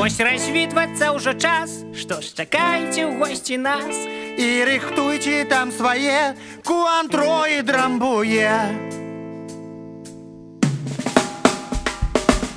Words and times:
Вось 0.00 0.16
развітвацца 0.24 1.12
ўжо 1.12 1.36
час 1.36 1.84
што 1.92 2.24
ж 2.24 2.32
чакайце 2.32 3.04
ў 3.04 3.20
госці 3.20 3.60
нас 3.60 3.92
І 4.40 4.64
рыхтуйце 4.64 5.44
там 5.52 5.68
свае 5.68 6.32
Куантро 6.64 7.44
і 7.44 7.60
драмбуе 7.60 8.56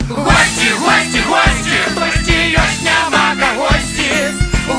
Гости, 0.08 0.69
гости, 0.80 1.19
гости, 1.28 1.75
хтосьці 1.91 2.40
ёсць 2.56 2.81
няма 2.88 3.25
кагосьці 3.35 4.12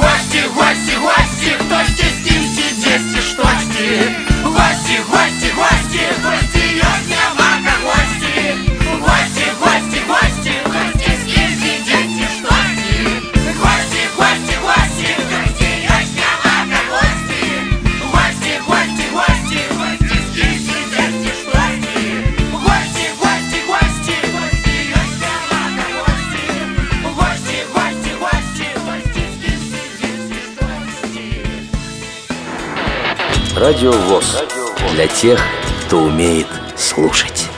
Гости, 0.01 0.41
гости, 0.57 0.95
гости, 1.05 1.51
хтосьці 1.61 2.09
з 2.09 2.19
кімсьці 2.25 2.67
дзесьці 2.81 3.21
штосьці 3.21 3.89
Гости, 4.49 4.97
гости, 5.13 5.49
гости, 5.61 6.03
хтосьці 6.17 6.65
ёсць 6.89 7.09
няма 7.13 7.44
Радио 33.66 33.92
ВОЗ. 33.94 34.44
Для 34.92 35.08
тех, 35.08 35.40
кто 35.88 35.98
умеет 35.98 36.46
слушать. 36.78 37.50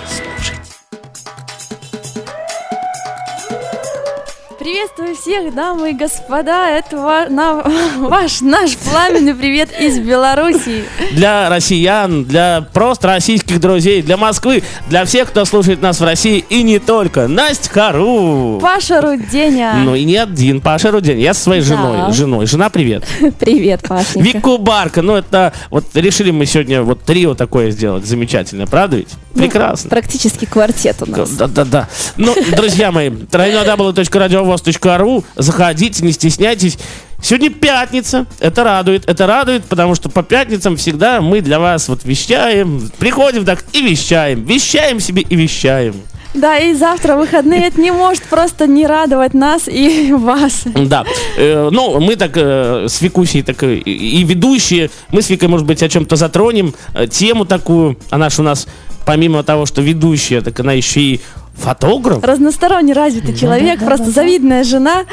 Приветствую 4.72 5.16
всех, 5.16 5.56
дамы 5.56 5.92
и 5.92 5.94
господа. 5.94 6.70
Это 6.72 6.98
ва- 6.98 7.28
на- 7.30 7.64
ваш, 8.00 8.42
наш 8.42 8.76
пламенный 8.76 9.34
привет 9.34 9.70
из 9.80 9.98
Беларуси. 9.98 10.84
Для 11.14 11.48
россиян, 11.50 12.26
для 12.26 12.68
просто 12.74 13.08
российских 13.08 13.62
друзей, 13.62 14.02
для 14.02 14.18
Москвы, 14.18 14.64
для 14.90 15.06
всех, 15.06 15.30
кто 15.30 15.46
слушает 15.46 15.82
нас 15.82 16.02
в 16.02 16.04
России 16.04 16.44
и 16.50 16.64
не 16.64 16.80
только. 16.80 17.30
Настя 17.30 17.70
Хару. 17.70 18.60
Паша 18.62 19.00
Руденя. 19.00 19.76
Ну 19.86 19.96
и 19.96 20.04
не 20.04 20.18
один, 20.18 20.60
Паша 20.60 20.92
Рудень. 20.92 21.22
Я 21.22 21.34
со 21.34 21.44
своей 21.44 21.62
Да. 21.62 21.68
женой. 21.68 22.12
Женой. 22.12 22.46
Жена, 22.46 22.70
привет. 22.70 23.06
Привет, 23.40 23.84
Пашенька. 23.88 24.20
Вику 24.20 24.58
Барка. 24.58 25.02
Ну 25.02 25.16
это 25.16 25.54
вот 25.70 25.86
решили 25.94 26.32
мы 26.32 26.46
сегодня 26.46 26.82
вот 26.84 27.04
трио 27.04 27.36
такое 27.36 27.72
сделать. 27.72 28.06
Замечательно, 28.06 28.68
правда 28.68 28.98
ведь? 28.98 29.12
Ну, 29.38 29.44
Прекрасно. 29.44 29.90
Практически 29.92 30.46
квартет 30.46 30.96
у 31.02 31.06
нас. 31.06 31.30
Да-да-да. 31.30 31.88
Ну, 32.18 32.36
друзья 32.56 32.92
мои, 32.92 33.10
www.radiovoz.ru 33.10 35.24
Заходите, 35.36 36.04
не 36.04 36.12
стесняйтесь. 36.12 36.78
Сегодня 37.22 37.52
пятница. 37.52 38.26
Это 38.40 38.64
радует. 38.64 39.08
Это 39.08 39.28
радует, 39.28 39.64
потому 39.66 39.94
что 39.96 40.10
по 40.10 40.24
пятницам 40.24 40.76
всегда 40.78 41.22
мы 41.22 41.42
для 41.42 41.60
вас 41.60 41.88
вот 41.88 42.04
вещаем. 42.04 42.90
Приходим 42.98 43.46
так 43.46 43.64
и 43.74 43.82
вещаем. 43.82 44.44
Вещаем 44.44 45.00
себе 45.00 45.22
и 45.22 45.36
вещаем. 45.36 45.96
Да, 46.34 46.58
и 46.60 46.74
завтра 46.74 47.16
выходные. 47.16 47.68
Это 47.68 47.80
не 47.82 47.90
может 47.92 48.22
просто 48.24 48.68
не 48.68 48.86
радовать 48.86 49.34
нас 49.34 49.64
и 49.68 50.12
вас. 50.14 50.64
Да. 50.66 51.04
Э, 51.38 51.70
ну, 51.72 52.00
мы 52.00 52.16
так 52.16 52.32
э, 52.36 52.86
с 52.88 53.02
Викусей 53.02 53.42
так 53.42 53.64
и 53.64 54.24
ведущие. 54.24 54.92
Мы 55.12 55.24
с 55.24 55.30
Викой, 55.32 55.48
может 55.48 55.66
быть, 55.66 55.82
о 55.82 55.90
чем-то 55.90 56.16
затронем. 56.16 56.76
э, 56.94 57.08
тему 57.08 57.46
такую. 57.46 57.98
Она 58.12 58.30
ж 58.30 58.38
у 58.40 58.44
нас, 58.44 58.68
помимо 59.08 59.42
того, 59.42 59.66
что 59.66 59.82
ведущая, 59.82 60.42
так 60.42 60.60
она 60.60 60.74
еще 60.74 61.00
и 61.00 61.22
фотограф. 61.56 62.22
Разносторонне 62.24 62.92
развитый 62.92 63.34
человек, 63.36 63.80
просто 63.80 64.12
завидная 64.12 64.64
жена. 64.66 65.06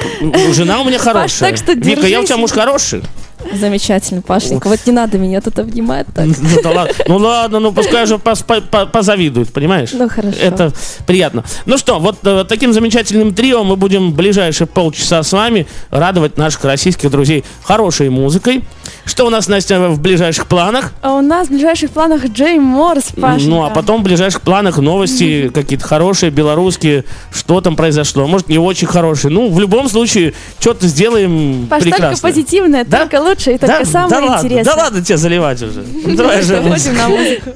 Жена 0.53 0.81
у 0.81 0.84
меня 0.84 0.99
хорошая. 0.99 1.50
так 1.50 1.59
что 1.59 1.72
Вика, 1.75 2.06
я 2.06 2.21
у 2.21 2.25
тебя 2.25 2.37
держись. 2.37 2.37
муж 2.37 2.50
хороший. 2.50 3.03
Замечательно, 3.53 4.22
Пашенька. 4.22 4.69
Вот 4.69 4.81
не 4.87 4.93
надо 4.93 5.19
меня 5.19 5.41
тут 5.41 5.59
обнимать 5.59 6.06
так. 6.15 6.27
Ну, 6.27 6.62
да 6.62 6.71
ладно, 6.71 6.94
ну 7.09 7.16
ладно, 7.16 7.60
ну 7.60 7.72
пускай 7.72 8.06
же 8.06 8.15
пос- 8.16 8.44
по- 8.44 8.60
по- 8.60 8.87
позавидует, 8.87 9.53
понимаешь? 9.53 9.91
Ну, 9.93 10.09
хорошо. 10.09 10.37
Это 10.41 10.72
приятно. 11.06 11.44
Ну 11.66 11.78
что, 11.78 11.99
вот 11.99 12.19
э, 12.25 12.44
таким 12.49 12.72
замечательным 12.72 13.34
трио 13.34 13.65
мы 13.65 13.77
будем 13.77 14.10
в 14.12 14.15
ближайшие 14.15 14.66
полчаса 14.66 15.22
с 15.22 15.32
вами 15.32 15.66
радовать 15.91 16.37
наших 16.38 16.65
российских 16.65 17.10
друзей 17.10 17.44
хорошей 17.62 18.10
музыкой. 18.10 18.65
Что 19.05 19.27
у 19.27 19.31
нас, 19.31 19.49
Настя, 19.49 19.88
в 19.91 20.00
ближайших 20.00 20.47
планах? 20.47 20.93
А 21.02 21.12
у 21.14 21.20
нас 21.20 21.49
в 21.49 21.50
ближайших 21.50 21.91
планах 21.91 22.25
Джей 22.26 22.58
Морс, 22.58 23.05
Пашенька. 23.20 23.50
Ну, 23.50 23.64
а 23.64 23.70
потом 23.70 24.00
в 24.00 24.05
ближайших 24.05 24.41
планах 24.41 24.79
новости 24.79 25.50
какие-то 25.52 25.85
хорошие, 25.87 26.31
белорусские. 26.31 27.05
Что 27.32 27.61
там 27.61 27.76
произошло? 27.76 28.26
Может, 28.26 28.49
не 28.49 28.58
очень 28.58 28.87
хорошие. 28.87 29.31
Ну, 29.31 29.50
в 29.50 29.61
любом 29.61 29.88
случае, 29.88 30.32
что-то 30.61 30.87
сделаем 30.88 31.67
Паш, 31.69 31.82
только 31.82 31.96
прекрасно. 31.96 32.29
позитивное, 32.29 32.85
Да? 32.85 33.00
только 33.00 33.20
лучше 33.20 33.33
и 33.34 33.58
только 33.58 33.66
да, 33.66 33.84
самое 33.84 34.10
да 34.10 34.20
ладно, 34.20 34.46
интересное. 34.46 34.64
да 34.75 34.82
ладно 34.82 35.02
тебе 35.02 35.16
заливать 35.16 35.62
уже. 35.62 35.82
Давай 35.82 36.42
же. 36.42 36.62
Заходим 36.62 36.96
на 36.96 37.08
музыку. 37.08 37.50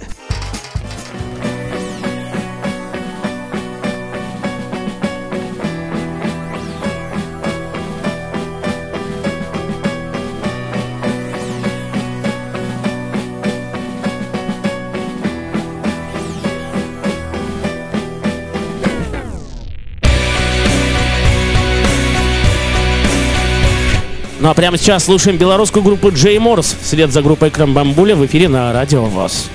Ну 24.49 24.53
а 24.53 24.55
прямо 24.55 24.79
сейчас 24.79 25.05
слушаем 25.05 25.37
белорусскую 25.37 25.83
группу 25.83 26.11
Джей 26.11 26.39
Морс 26.39 26.75
вслед 26.81 27.13
за 27.13 27.21
группой 27.21 27.51
Крамбамбуля 27.51 28.17
в 28.17 28.25
эфире 28.25 28.49
на 28.49 28.73
Радио 28.73 29.05
ВОЗ. 29.05 29.51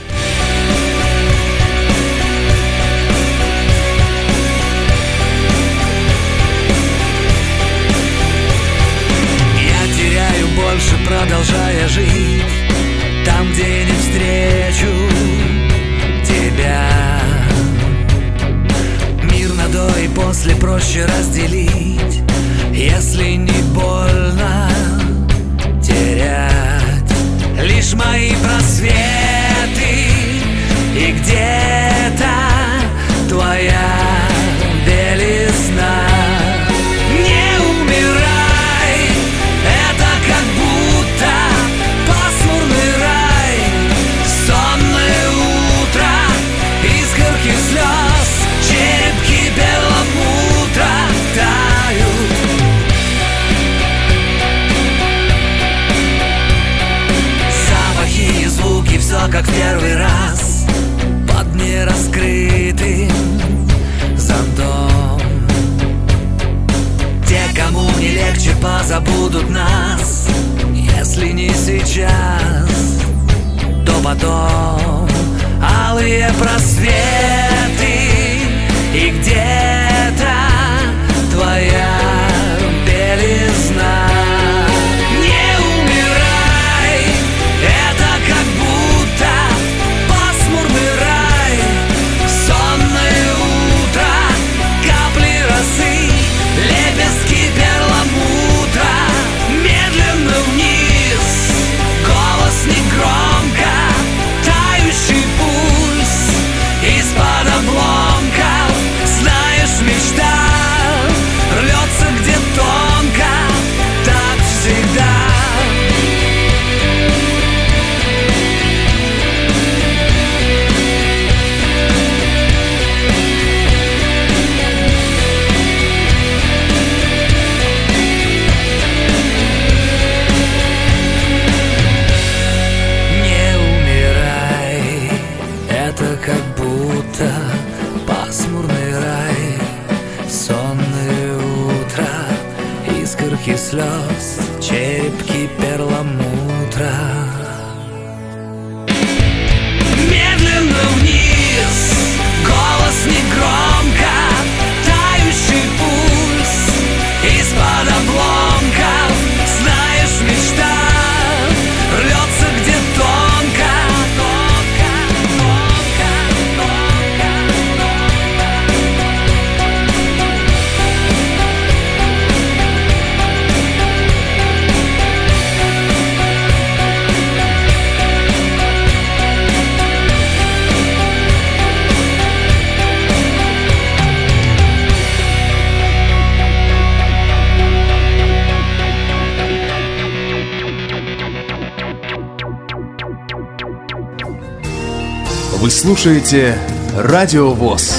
Слушаете 195.84 196.58
Радио 196.98 197.52
ВОЗ. 197.52 197.94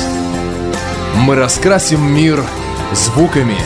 Мы 1.16 1.34
раскрасим 1.34 2.00
мир 2.00 2.42
звуками. 2.94 3.58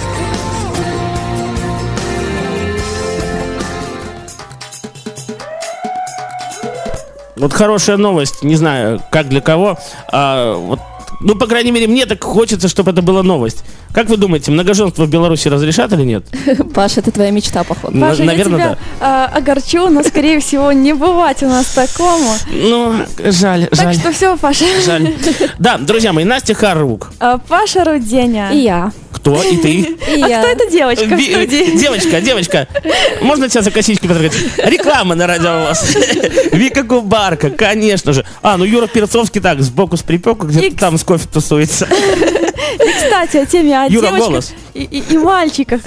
Вот 7.37 7.53
хорошая 7.53 7.97
новость, 7.97 8.43
не 8.43 8.56
знаю, 8.56 9.01
как 9.08 9.29
для 9.29 9.41
кого. 9.41 9.79
а, 10.10 10.56
вот, 10.56 10.81
ну, 11.20 11.34
по 11.34 11.46
крайней 11.46 11.70
мере, 11.72 11.87
мне 11.87 12.06
так 12.06 12.22
хочется, 12.22 12.69
чтобы 12.69 12.93
это 12.93 13.03
была 13.03 13.22
новость. 13.22 13.65
Как 13.93 14.08
вы 14.08 14.17
думаете, 14.17 14.51
многоженство 14.51 15.05
в 15.05 15.10
Беларуси 15.10 15.48
разрешат 15.48 15.93
или 15.93 16.03
нет? 16.03 16.25
Паша, 16.75 17.01
это 17.01 17.10
твоя 17.10 17.31
мечта, 17.31 17.65
походу. 17.65 17.98
Паша, 17.98 18.22
наверное, 18.22 18.58
я 18.58 18.65
тебя 18.67 18.79
а, 19.01 19.27
огорчу, 19.34 19.89
но, 19.89 20.03
скорее 20.03 20.41
всего, 20.41 20.70
не 20.72 20.93
бывать 20.93 21.43
у 21.43 21.48
нас 21.48 21.67
такому. 21.67 22.31
Ну, 22.51 22.94
жаль, 23.25 23.67
Так 23.67 23.79
жаль, 23.79 23.94
что 23.96 24.13
все, 24.13 24.37
Паша. 24.37 24.65
жаль. 24.84 25.15
Да, 25.58 25.79
друзья 25.79 26.13
мои, 26.13 26.25
Настя 26.25 26.55
Харук. 26.55 27.10
А, 27.19 27.39
Паша 27.39 27.84
Руденя. 27.84 28.51
И 28.53 28.58
я. 28.58 28.93
Кто? 29.13 29.43
И 29.43 29.56
ты? 29.56 29.70
И 30.17 30.22
А 30.22 30.29
я. 30.29 30.39
кто 30.41 30.48
эта 30.48 30.70
девочка 30.70 31.05
в 31.05 31.20
студии? 31.20 31.79
Девочка, 31.79 32.20
девочка, 32.20 32.69
можно 33.22 33.48
тебя 33.48 33.63
за 33.63 33.70
косички 33.70 34.06
потрогать? 34.06 34.34
Реклама 34.58 35.15
на 35.15 35.27
радио 35.27 35.51
у 35.51 35.65
вас. 35.65 35.96
Вика 36.53 36.84
Кубарка, 36.84 37.51
конечно 37.51 38.13
же. 38.13 38.25
А, 38.43 38.56
ну 38.56 38.65
Юра 38.65 38.87
Перцовский 38.87 39.41
так, 39.41 39.60
сбоку 39.63 39.96
с 39.96 40.03
припеку, 40.03 40.46
где-то 40.46 40.77
там 40.79 40.98
с 40.98 41.05
кофе 41.08 41.27
тусуется. 41.32 41.86
И, 41.86 42.93
кстати, 42.93 43.38
о 43.38 43.46
теме 43.46 43.81
о 43.81 43.86
Юра, 43.86 44.06
девочках 44.08 44.29
голос. 44.29 44.53
и, 44.74 44.82
и- 44.82 45.03
и 45.15 45.19
мальчиках. 45.19 45.81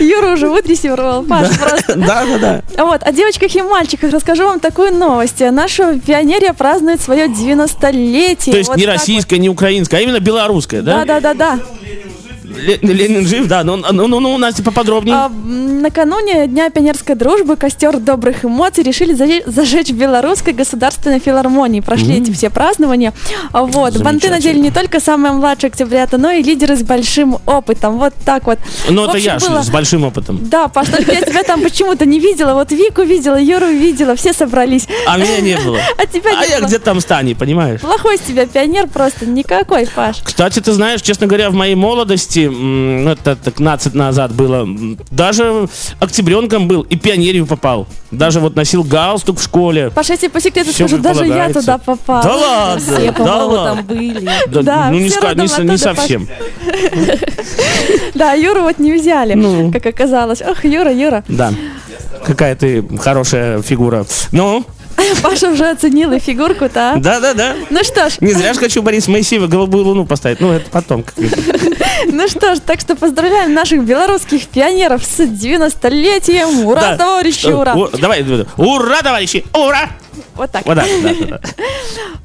Юра 0.00 0.32
уже 0.32 0.48
выдрессировал, 0.48 1.22
Паш, 1.24 1.48
просто. 1.58 1.94
Да, 1.96 2.24
да, 2.24 2.62
да. 2.76 2.84
Вот, 2.84 3.02
о 3.02 3.12
девочках 3.12 3.54
и 3.54 3.62
мальчиках 3.62 4.12
расскажу 4.12 4.44
вам 4.44 4.60
такую 4.60 4.92
новость. 4.94 5.40
Наша 5.40 5.98
пионерия 6.00 6.52
празднует 6.54 7.00
свое 7.00 7.26
90-летие. 7.26 8.50
То 8.52 8.56
есть 8.58 8.68
Вот 8.68 8.76
не 8.78 8.84
так 8.84 8.94
вот. 8.94 9.00
российская, 9.00 9.38
не 9.38 9.48
украинская, 9.48 10.00
а 10.00 10.02
именно 10.02 10.20
белорусская, 10.20 10.82
да? 10.82 11.04
Да, 11.04 11.20
да, 11.20 11.20
да, 11.20 11.34
да. 11.34 11.58
Ле- 12.58 12.78
Ленин 12.82 13.26
жив, 13.26 13.46
да. 13.46 13.64
Ну, 13.64 13.76
ну, 13.76 14.06
ну, 14.06 14.20
ну, 14.20 14.38
Настя, 14.38 14.62
поподробнее. 14.62 15.14
А, 15.16 15.26
м, 15.26 15.82
накануне 15.82 16.46
Дня 16.46 16.70
пионерской 16.70 17.14
дружбы 17.14 17.56
костер 17.56 17.98
добрых 17.98 18.44
эмоций 18.44 18.82
решили 18.84 19.14
зажечь 19.46 19.90
в 19.90 19.96
Белорусской 19.96 20.52
государственной 20.52 21.18
филармонии. 21.20 21.80
Прошли 21.80 22.16
эти 22.20 22.30
все 22.32 22.50
празднования. 22.50 23.12
А, 23.52 23.62
Вот. 23.64 23.96
Банты 23.98 24.30
надели 24.30 24.58
не 24.58 24.70
только 24.70 25.00
самые 25.00 25.32
младшие 25.32 25.68
октябрята, 25.68 26.18
но 26.18 26.30
и 26.30 26.42
лидеры 26.42 26.76
с 26.76 26.82
большим 26.82 27.38
опытом. 27.46 27.98
Вот 27.98 28.14
так 28.24 28.46
вот. 28.46 28.58
ну, 28.88 29.04
это 29.06 29.18
я 29.18 29.36
было- 29.38 29.62
с 29.62 29.70
большим 29.70 30.04
опытом. 30.04 30.38
Да, 30.42 30.68
Паш, 30.68 30.88
только 30.88 31.12
я 31.12 31.22
тебя 31.22 31.42
там 31.44 31.62
почему-то 31.62 32.04
не 32.06 32.18
видела. 32.20 32.54
Вот 32.54 32.70
Вику 32.72 33.02
видела, 33.02 33.36
Юру 33.40 33.66
видела, 33.66 34.14
все 34.16 34.32
собрались. 34.32 34.86
А 35.06 35.16
меня 35.18 35.40
не 35.40 35.56
было. 35.58 35.78
А 35.98 36.06
тебя 36.06 36.30
А 36.38 36.44
не 36.44 36.50
я 36.50 36.58
было. 36.58 36.66
где-то 36.68 36.84
там 36.84 37.00
стане, 37.00 37.34
понимаешь? 37.34 37.80
Плохой 37.80 38.16
из 38.16 38.20
тебя 38.20 38.46
пионер 38.46 38.86
просто 38.86 39.26
никакой, 39.26 39.86
Паш. 39.86 40.18
Кстати, 40.22 40.60
ты 40.60 40.72
знаешь, 40.72 41.00
честно 41.02 41.26
говоря, 41.26 41.50
в 41.50 41.54
моей 41.54 41.74
молодости, 41.74 42.47
ну, 42.50 43.10
это 43.10 43.36
так 43.36 43.54
15 43.54 43.94
назад 43.94 44.34
было, 44.34 44.66
даже 45.10 45.68
октябренком 46.00 46.68
был 46.68 46.82
и 46.82 46.96
пионерию 46.96 47.46
попал. 47.46 47.86
Даже 48.10 48.40
вот 48.40 48.56
носил 48.56 48.82
галстук 48.84 49.38
в 49.38 49.42
школе. 49.42 49.90
Паша, 49.94 50.14
я 50.14 50.16
тебе 50.16 50.30
по 50.30 50.40
секрету 50.40 50.72
Всё 50.72 50.88
скажу, 50.88 51.02
даже 51.02 51.26
я 51.26 51.52
туда 51.52 51.78
попала. 51.78 52.22
Да 52.22 52.34
ладно, 52.36 52.80
Все, 52.80 53.06
да 53.06 53.12
по-моему, 53.12 53.46
ладно. 53.48 53.76
там 53.76 53.84
были. 53.86 54.30
Да, 54.48 54.62
Да, 54.62 54.88
ну 54.90 54.98
не, 54.98 55.08
все 55.08 55.20
ска- 55.20 55.34
не 55.34 55.70
не 55.70 55.76
совсем. 55.78 56.28
Да, 58.14 58.32
Юру 58.32 58.62
вот 58.62 58.78
не 58.78 58.92
взяли, 58.92 59.34
Ну. 59.34 59.70
как 59.72 59.86
оказалось. 59.86 60.42
Ох, 60.42 60.64
Юра, 60.64 60.92
Юра. 60.92 61.24
Да. 61.28 61.52
Какая 62.24 62.56
ты 62.56 62.84
хорошая 62.98 63.62
фигура. 63.62 64.04
Ну, 64.32 64.64
Паша 65.22 65.50
уже 65.50 65.70
оценил 65.70 66.12
и 66.12 66.18
фигурку-то, 66.18 66.92
а? 66.92 66.96
да-да-да. 66.96 67.54
Ну 67.70 67.82
что 67.84 68.08
ж, 68.10 68.14
Не 68.20 68.32
зря 68.32 68.52
же 68.52 68.60
хочу 68.60 68.82
Борис 68.82 69.08
Моисеева 69.08 69.46
голубую 69.46 69.84
луну 69.84 70.06
поставить. 70.06 70.40
Ну, 70.40 70.52
это 70.52 70.70
потом. 70.70 71.04
ну 72.06 72.28
что 72.28 72.54
ж, 72.54 72.58
так 72.64 72.80
что 72.80 72.94
поздравляем 72.96 73.52
наших 73.54 73.84
белорусских 73.84 74.46
пионеров 74.46 75.04
с 75.04 75.20
90-летием. 75.20 76.64
Ура, 76.64 76.80
Да. 76.80 76.96
товарищи, 76.96 77.46
Э, 77.46 77.54
ура! 77.54 77.74
давай. 78.00 78.24
Ура, 78.56 79.02
товарищи! 79.02 79.44
Ура! 79.52 79.88
Вот 80.36 80.50
так. 80.50 80.64
Вот 80.66 80.74
так, 80.76 80.86
да, 81.02 81.10
да, 81.20 81.26
да. 81.26 81.40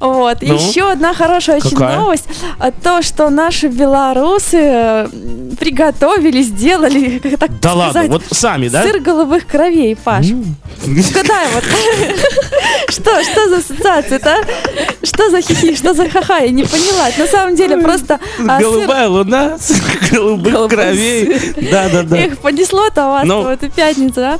Вот. 0.00 0.38
Ну? 0.42 0.54
Еще 0.54 0.90
одна 0.90 1.14
хорошая 1.14 1.56
очень 1.58 1.70
Какая? 1.70 1.96
новость. 1.98 2.24
а, 2.58 2.70
То, 2.72 3.00
что 3.02 3.30
наши 3.30 3.68
белорусы 3.68 4.58
э, 4.60 5.08
приготовили, 5.58 6.42
сделали, 6.42 7.18
как 7.22 7.38
так 7.38 7.60
Да 7.60 7.72
ладно, 7.74 8.04
вот 8.08 8.22
сами, 8.30 8.68
да? 8.68 8.82
сыр 8.82 9.00
голубых 9.00 9.46
кровей, 9.46 9.96
Паш. 9.96 10.26
Угадай 10.84 11.46
вот. 11.54 11.64
Что, 12.88 13.22
что 13.24 13.48
за 13.48 13.56
ассоциация-то? 13.58 14.30
а? 14.34 15.06
Что 15.06 15.30
за 15.30 15.40
хихи, 15.40 15.74
что 15.74 15.94
за 15.94 16.08
ха-ха? 16.08 16.38
Я 16.38 16.50
не 16.50 16.64
поняла. 16.64 17.08
На 17.18 17.26
самом 17.26 17.56
деле 17.56 17.78
просто 17.78 18.20
а, 18.46 18.60
Голубая 18.60 19.08
луна 19.08 19.56
голубых 20.10 20.68
кровей. 20.70 21.54
Да, 21.70 21.88
да, 21.88 22.02
да. 22.02 22.18
Их 22.24 22.38
понесло-то 22.38 23.06
вас 23.08 23.24
Ну. 23.26 23.42
в 23.42 23.46
эту 23.48 23.70
пятницу, 23.70 24.20
а? 24.20 24.38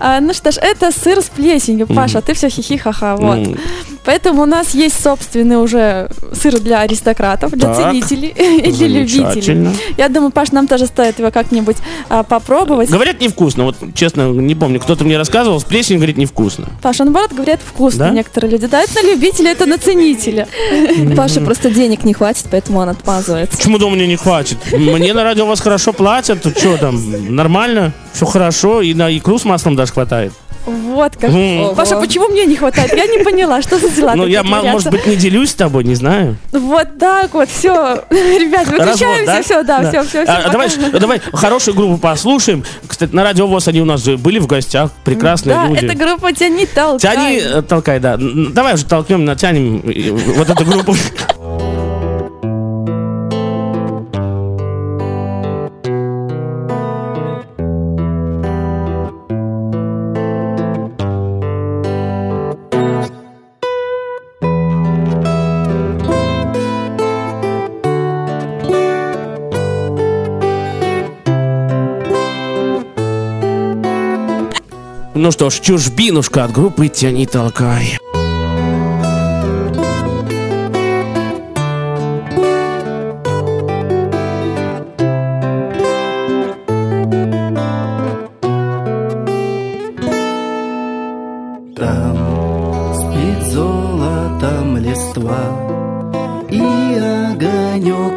А, 0.00 0.20
Ну 0.20 0.34
что 0.34 0.50
ж, 0.50 0.56
это 0.60 0.90
сыр 0.90 1.20
с 1.20 1.26
плесенью, 1.26 1.86
Паша, 1.86 2.20
ты 2.20 2.34
все 2.34 2.50
хихи-ха-ха, 2.94 3.16
вот. 3.16 3.38
М. 3.38 3.56
Поэтому 4.04 4.42
у 4.42 4.46
нас 4.46 4.74
есть 4.74 5.02
собственный 5.02 5.56
уже 5.56 6.08
сыр 6.38 6.60
для 6.60 6.80
аристократов, 6.80 7.52
для 7.52 7.68
Так. 7.74 7.90
ценителей 7.90 8.28
и 8.64 8.70
для 8.70 8.86
любителей. 8.88 9.68
Я 9.96 10.08
думаю, 10.08 10.30
Паш, 10.30 10.52
нам 10.52 10.66
тоже 10.66 10.86
стоит 10.86 11.18
его 11.18 11.30
как-нибудь 11.30 11.76
а, 12.10 12.22
попробовать. 12.22 12.90
Говорят, 12.90 13.20
невкусно. 13.20 13.64
Вот, 13.64 13.76
честно, 13.94 14.30
не 14.30 14.54
помню, 14.54 14.78
кто-то 14.80 15.04
мне 15.04 15.16
рассказывал, 15.16 15.58
с 15.58 15.64
плесенью, 15.64 16.00
говорит, 16.00 16.18
невкусно. 16.18 16.68
Паша, 16.82 17.04
наоборот, 17.04 17.32
говорят, 17.32 17.60
вкусно 17.64 18.06
Да? 18.06 18.10
некоторые 18.10 18.50
люди. 18.52 18.66
Да, 18.66 18.82
это 18.82 19.02
на 19.02 19.10
любителя, 19.10 19.52
это 19.52 19.64
на 19.64 19.78
ценителя. 19.78 20.48
Паше 21.16 21.40
просто 21.40 21.70
денег 21.70 22.04
не 22.04 22.12
хватит, 22.12 22.46
поэтому 22.50 22.80
он 22.80 22.90
отмазывается. 22.90 23.56
Почему 23.56 23.78
дома 23.78 23.96
мне 23.96 24.06
не 24.06 24.16
хватит? 24.16 24.58
Мне 24.72 25.14
на 25.14 25.24
радио 25.24 25.46
вас 25.46 25.60
хорошо 25.60 25.92
платят, 25.94 26.46
что 26.58 26.76
там, 26.76 27.00
нормально, 27.34 27.92
все 28.12 28.26
хорошо, 28.26 28.82
и 28.82 28.92
на 28.92 29.16
икру 29.16 29.38
с 29.38 29.44
маслом 29.44 29.76
даже 29.76 29.92
хватает. 29.92 30.32
Вот 30.94 31.16
как. 31.16 31.30
Паша, 31.76 31.96
почему 31.96 32.28
мне 32.28 32.46
не 32.46 32.56
хватает? 32.56 32.94
Я 32.94 33.06
не 33.06 33.18
поняла, 33.24 33.60
что 33.62 33.78
за 33.78 33.88
дела 33.88 34.14
Ну, 34.14 34.26
я, 34.26 34.42
может 34.42 34.90
быть, 34.90 35.06
не 35.06 35.16
делюсь 35.16 35.50
с 35.50 35.54
тобой, 35.54 35.84
не 35.84 35.94
знаю. 35.94 36.36
Вот 36.52 36.98
так 36.98 37.34
вот, 37.34 37.48
все. 37.48 38.04
Ребят, 38.10 38.68
выключаемся, 38.68 39.42
все, 39.42 39.62
да, 39.62 39.88
все, 39.88 40.02
все, 40.04 40.24
А, 40.26 40.50
давай, 40.50 40.68
давай 40.98 41.20
хорошую 41.32 41.74
группу 41.74 41.98
послушаем. 41.98 42.64
Кстати, 42.86 43.12
на 43.12 43.24
радио 43.24 43.46
ВОЗ 43.46 43.68
они 43.68 43.80
у 43.80 43.84
нас 43.84 44.04
же 44.04 44.16
были 44.16 44.38
в 44.38 44.46
гостях. 44.46 44.90
Прекрасные 45.04 45.56
Да, 45.56 45.66
люди. 45.66 45.84
эта 45.84 45.94
группа 45.96 46.32
тяни 46.32 46.66
толкай. 46.66 46.98
Тяни, 46.98 47.36
э, 47.38 47.62
толкай, 47.62 47.98
да. 48.00 48.16
Давай 48.18 48.74
уже 48.74 48.84
толкнем, 48.84 49.24
натянем 49.24 49.82
э, 49.84 50.10
вот 50.10 50.48
эту 50.48 50.64
группу. 50.64 50.94
Ну 75.24 75.32
что 75.32 75.48
ж, 75.48 75.58
чужбинушка 75.58 76.44
от 76.44 76.52
группы 76.52 76.88
«Тяни, 76.88 77.24
толкай». 77.24 77.96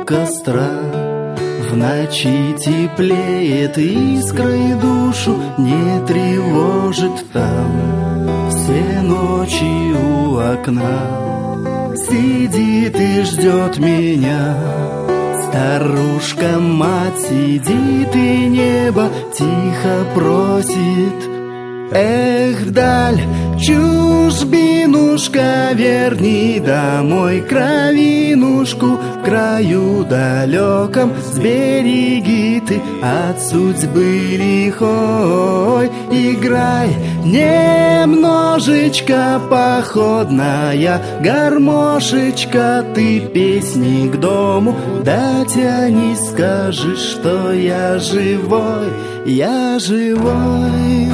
костра 0.05 0.69
В 1.69 1.75
ночи 1.75 2.55
теплеет 2.59 3.77
искры 3.77 4.75
дух 4.81 4.96
душу 5.27 5.39
Не 5.57 6.05
тревожит 6.05 7.31
там. 7.33 8.49
Все 8.49 9.01
ночи 9.01 9.93
у 9.93 10.37
окна 10.37 11.95
Сидит 11.95 12.95
и 12.99 13.23
ждет 13.23 13.77
меня. 13.79 14.55
Старушка 15.43 16.59
мать 16.59 17.19
сидит 17.19 18.15
и 18.15 18.47
небо 18.47 19.09
тихо 19.33 20.05
просит. 20.13 21.29
Эх, 21.91 22.71
даль, 22.71 23.21
чужбинушка, 23.57 25.41
верни 25.73 26.59
домой 26.59 27.41
кровинушку 27.41 28.99
краю 29.27 30.05
далеком. 30.05 31.11
Сбереги 31.21 32.61
ты 32.65 32.81
от 33.03 33.41
судьбы 33.41 34.37
лихой. 34.37 35.91
Играй 36.11 36.95
немножечко 37.25 39.41
походная 39.49 41.01
гармошечка. 41.21 42.85
Ты 42.95 43.19
песни 43.19 44.07
к 44.07 44.17
дому 44.17 44.77
дотянись, 45.03 46.29
скажи, 46.29 46.95
что 46.95 47.51
я 47.51 47.99
живой, 47.99 48.93
я 49.25 49.77
живой 49.79 51.11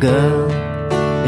стога 0.00 0.48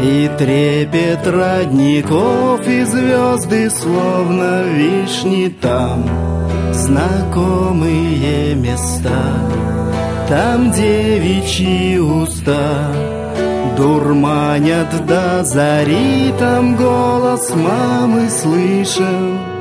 И 0.01 0.29
трепет 0.37 1.27
родников 1.27 2.67
И 2.67 2.83
звезды 2.83 3.69
словно 3.69 4.63
вишни 4.63 5.49
там 5.61 6.09
Знакомые 6.73 8.55
места. 8.55 9.09
Там 10.27 10.71
девичьи 10.71 11.99
уста 11.99 12.91
Дурманят 13.77 15.05
до 15.05 15.43
зари 15.43 16.33
Там 16.39 16.75
голос 16.75 17.51
мамы 17.55 18.29
слышен 18.29 19.52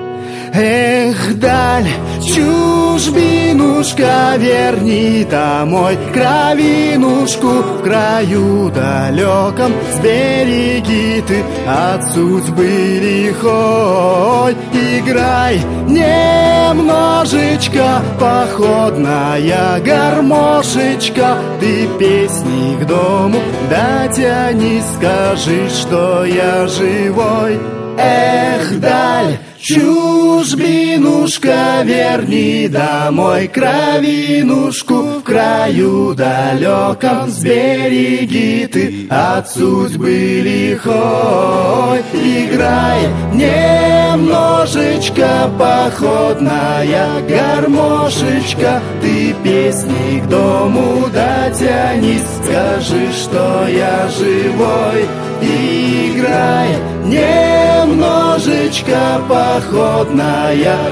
Эх, 0.54 1.38
даль, 1.38 1.88
чужбинушка, 2.20 4.34
верни 4.36 5.24
домой 5.24 5.96
кровинушку 6.12 7.48
В 7.48 7.82
краю 7.82 8.70
далеком. 8.70 9.72
Сбереги 9.94 11.22
ты 11.26 11.42
от 11.66 12.04
судьбы 12.12 12.66
лихой. 12.66 14.54
Играй 14.74 15.58
немножечко, 15.88 18.02
походная 18.20 19.80
гармошечка. 19.80 21.38
Ты 21.60 21.88
песни 21.98 22.76
к 22.78 22.86
дому 22.86 23.38
дотяни, 23.70 24.82
скажи, 24.96 25.70
что 25.70 26.26
я 26.26 26.66
живой. 26.66 27.58
Эх, 27.96 28.78
даль, 28.80 29.38
Чужбинушка, 29.62 31.54
верни 31.84 32.66
домой 32.66 33.46
кровинушку 33.46 34.94
В 34.94 35.22
краю 35.22 36.16
далеком. 36.16 37.30
Сбереги 37.30 38.66
ты 38.66 39.06
от 39.08 39.48
судьбы 39.48 40.40
лихой. 40.42 42.00
Играй 42.12 43.02
немножечко 43.32 45.48
походная 45.56 47.22
гармошечка. 47.28 48.82
Ты 49.00 49.32
песни 49.44 50.24
к 50.24 50.28
дому 50.28 51.08
дотянись 51.14 52.32
Скажи, 52.42 53.12
что 53.12 53.68
я 53.68 54.08
живой. 54.08 55.06
Играй 55.40 56.70
немножечко 57.04 59.20
походная 59.28 59.51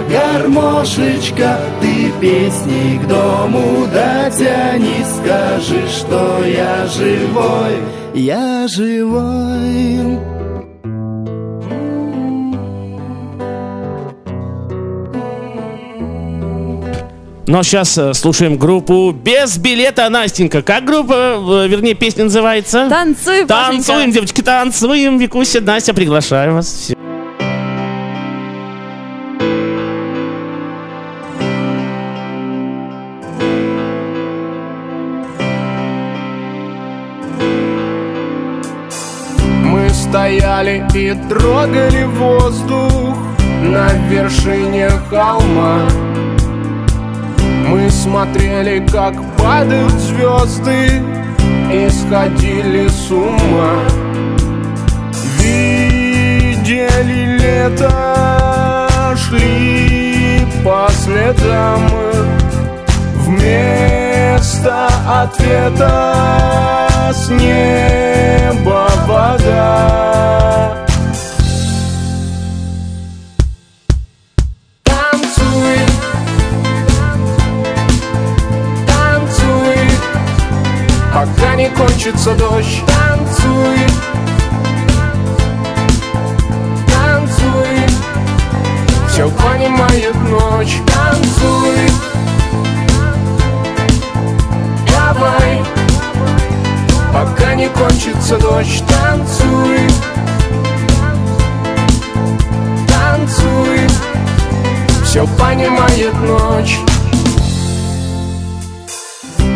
гармошечка 0.09 1.59
Ты 1.81 2.13
песни 2.21 2.99
к 3.03 3.09
дому 3.09 3.87
дотянись 3.87 5.07
Скажи, 5.23 5.89
что 5.89 6.45
я 6.45 6.87
живой, 6.87 7.77
я 8.15 8.67
живой 8.69 10.21
Но 17.51 17.65
сейчас 17.65 17.99
э, 17.99 18.15
слушаем 18.15 18.57
группу 18.57 19.11
без 19.11 19.59
билета 19.59 20.09
Настенька. 20.09 20.63
Как 20.63 20.85
группа, 20.85 21.65
э, 21.65 21.67
вернее, 21.67 21.95
песня 21.95 22.23
называется? 22.23 22.87
Танцуй, 22.89 23.45
Пашенька. 23.45 23.87
Танцуем, 23.87 24.13
девочки, 24.13 24.41
танцуем. 24.41 25.19
Викуся, 25.19 25.61
Настя, 25.61 25.93
приглашаю 25.93 26.55
вас. 26.55 26.67
Всё. 26.67 27.00
Стояли 40.61 40.85
и 40.95 41.15
трогали 41.29 42.05
воздух 42.05 43.17
на 43.63 43.89
вершине 44.09 44.91
холма. 45.09 45.89
Мы 47.69 47.91
смотрели, 47.91 48.85
как 48.91 49.15
падают 49.39 49.93
звезды 49.93 51.03
и 51.73 51.89
сходили 51.89 52.89
с 52.89 53.11
ума. 53.11 53.75
Видели 55.39 57.39
лето, 57.39 58.89
шли 59.17 60.41
по 60.65 60.89
следам 60.91 61.81
Вместо 63.31 64.89
ответа 65.07 66.89
с 67.15 67.29
неба 67.29 68.89
вода. 69.07 70.85
Танцуй, 74.83 75.79
танцуй, 78.89 79.79
пока 81.15 81.55
не 81.55 81.69
кончится 81.69 82.35
дождь. 82.35 82.83
Танцуй, 82.85 83.79
танцуй, 86.89 87.79
все 89.09 89.31
понимает 89.31 90.17
ночь. 90.29 90.79
Танцуй, 90.93 91.91
давай, 95.21 95.63
пока 97.13 97.55
не 97.55 97.69
кончится 97.69 98.39
дождь. 98.39 98.83
Танцуй, 98.89 99.87
танцуй, 102.89 103.81
все 105.05 105.27
понимает 105.39 106.15
ночь. 106.23 106.79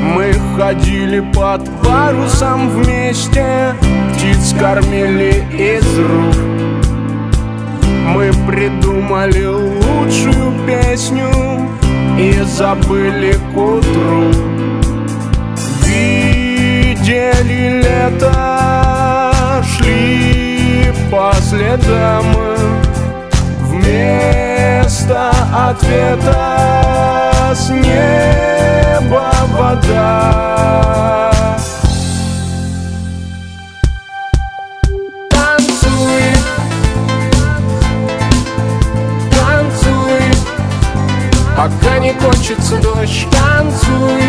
Мы 0.02 0.34
ходили 0.56 1.20
под 1.32 1.68
парусом 1.82 2.68
вместе 2.68 3.74
Птиц 4.12 4.54
кормили 4.60 5.44
из 5.52 5.98
рук 5.98 6.36
Мы 8.14 8.30
придумали 8.46 9.46
лучшую 9.46 10.52
песню 10.66 11.28
И 12.18 12.38
забыли 12.44 13.32
к 13.52 13.56
утру 13.56 14.53
Видели 17.34 17.82
лето, 17.82 18.32
шли 19.62 20.92
по 21.10 21.32
следам. 21.42 22.36
Вместо 23.60 25.30
ответа 25.52 26.60
с 27.54 27.70
неба 27.70 29.32
вода. 29.58 30.30
Пока 41.56 41.98
не 41.98 42.12
кончится 42.12 42.76
дождь, 42.76 43.26
Танцуй 43.30 44.28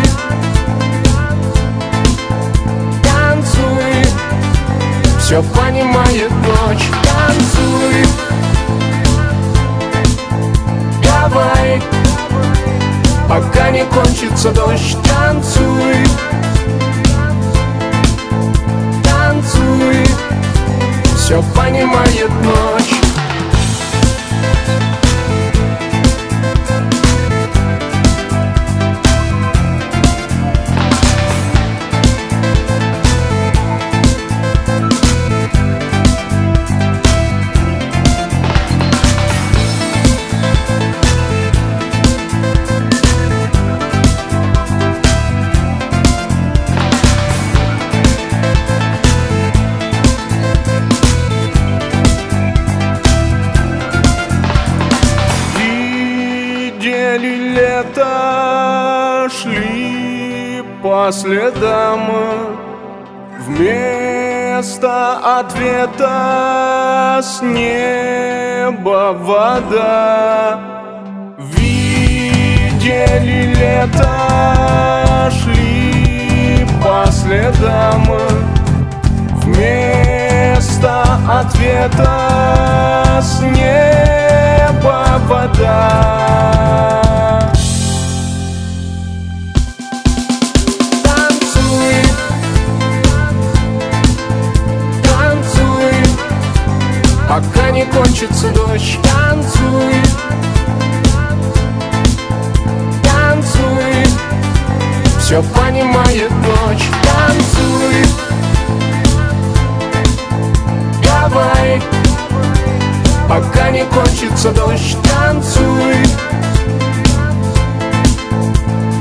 Все 5.26 5.42
понимает 5.42 6.30
ночь, 6.30 6.84
танцуй. 7.02 8.06
Давай. 11.02 11.82
Пока 13.28 13.70
не 13.70 13.84
кончится 13.86 14.52
дождь, 14.52 14.96
танцуй. 15.02 15.96
Танцуй. 19.02 20.06
Все 21.16 21.42
понимает 21.56 22.30
ночь 22.44 23.05
по 61.06 61.12
следам 61.12 62.10
Вместо 63.46 65.20
ответа 65.38 67.20
с 67.22 67.42
неба 67.42 69.12
вода. 69.12 70.58
Видели 71.38 72.74
лето, 73.54 74.14
шли 75.30 76.66
по 76.82 77.12
следам 77.12 78.06
Вместо 79.44 81.02
ответа 81.28 82.18
с 83.22 83.42
неба 83.42 85.20
вода 85.28 87.05
Пока 97.36 97.70
не 97.70 97.84
кончится 97.84 98.48
дождь, 98.48 98.98
танцуй. 99.02 100.00
Танцуй. 103.04 104.06
Все 105.20 105.42
понимает 105.42 106.30
ночь, 106.30 106.88
танцуй. 107.04 108.06
Давай. 111.02 111.82
Пока 113.28 113.68
не 113.68 113.84
кончится 113.84 114.50
дождь, 114.52 114.96
танцуй. 115.02 116.06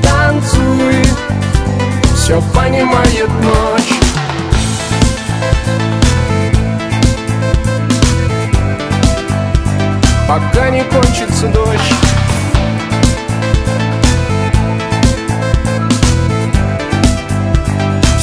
Танцуй. 0.03 1.05
Все 2.17 2.41
понимает 2.53 3.29
ночь 3.41 3.54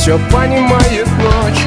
Все 0.02 0.18
понимает 0.32 1.06
ночь. 1.18 1.64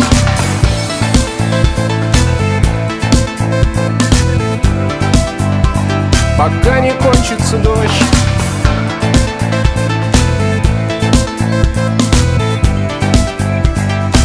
Пока 6.37 6.81
не 6.81 6.91
кончится 6.95 7.55
дождь. 7.59 7.89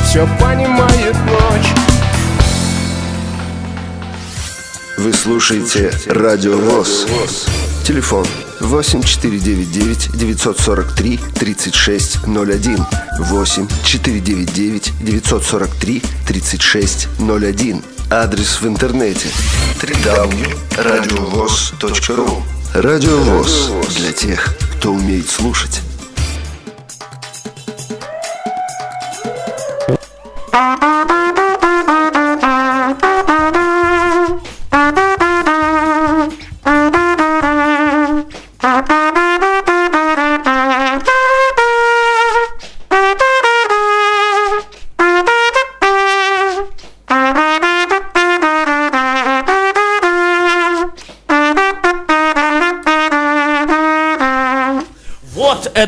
Все 0.05 0.29
понимает 0.41 1.15
ночь. 1.27 1.73
Вы 4.99 5.13
слушаете 5.13 5.93
Радио 6.07 6.59
ВОЗ. 6.59 7.07
Телефон 7.85 8.27
8499 8.71 10.11
943 10.15 11.19
3601 11.35 12.87
8 13.19 13.69
499 13.85 14.93
943 15.01 16.03
3601 16.27 17.83
Адрес 18.11 18.61
в 18.61 18.67
интернете. 18.67 19.29
www.radiovoz.ru 19.81 22.43
Радио 22.75 23.17
ВОЗ 23.19 23.71
для 23.97 24.13
тех, 24.13 24.55
кто 24.77 24.93
умеет 24.93 25.29
слушать. 25.29 25.81
Вот 30.53 31.20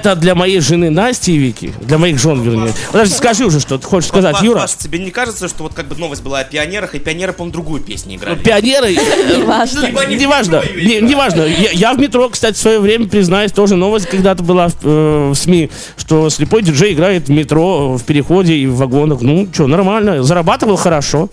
это 0.03 0.17
для 0.17 0.35
моей 0.35 0.61
жены 0.61 0.91
Насти 0.91 1.33
и 1.35 1.39
Вики, 1.39 1.73
для 1.81 1.97
моих 1.99 2.19
жен, 2.19 2.41
вернее. 2.43 2.73
Подожди, 2.91 3.15
скажи 3.15 3.47
уже, 3.47 3.61
что 3.61 3.79
ты 3.79 3.87
хочешь 3.87 4.09
сказать, 4.09 4.37
Па- 4.39 4.45
Юра. 4.45 4.61
Паш, 4.61 4.75
тебе 4.75 4.99
не 4.99 5.11
кажется, 5.11 5.49
что 5.49 5.63
вот 5.63 5.75
как 5.75 5.87
бы 5.87 5.95
новость 5.97 6.23
была 6.23 6.41
о 6.41 6.45
пионерах, 6.45 6.95
и 6.95 6.99
пионеры, 6.99 7.33
по-моему, 7.33 7.53
другую 7.53 7.81
песню 7.83 8.17
играли? 8.17 8.37
Пионеры... 8.39 8.95
Неважно. 9.39 9.87
Либо 9.87 10.01
они 10.03 10.17
в 10.17 10.21
Неважно, 10.21 10.57
метро 10.57 10.77
ее 10.79 11.01
не- 11.01 11.09
неважно. 11.09 11.43
Я, 11.43 11.95
в 11.95 11.99
метро, 12.01 12.29
кстати, 12.29 12.55
в 12.55 12.59
свое 12.59 12.81
время, 12.81 13.07
признаюсь, 13.09 13.53
тоже 13.53 13.77
новость 13.77 14.07
когда-то 14.07 14.43
была 14.43 14.69
э, 14.83 15.31
в 15.31 15.35
СМИ, 15.35 15.71
что 15.97 16.29
слепой 16.31 16.63
диджей 16.63 16.93
играет 16.95 17.29
в 17.29 17.31
метро, 17.31 17.97
в 17.97 18.03
переходе 18.05 18.55
и 18.55 18.67
в 18.67 18.77
вагонах. 18.77 19.21
Ну, 19.21 19.49
что, 19.53 19.67
нормально, 19.67 20.23
зарабатывал 20.23 20.77
хорошо. 20.77 21.29